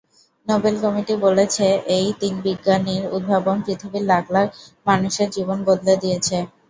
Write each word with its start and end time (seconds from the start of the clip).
Nobel 0.47 0.75
committee 0.83 1.13
বলেছে, 1.25 1.65
এই 1.97 2.07
তিন 2.21 2.33
বিজ্ঞানীর 2.45 3.03
উদ্ভাবন 3.15 3.57
পৃথিবীর 3.65 4.03
লাখ 4.11 4.23
লাখ 4.35 4.47
মানুষের 4.87 5.27
জীবন 5.35 5.57
বদলে 5.67 5.93
দিয়েছে। 6.03 6.37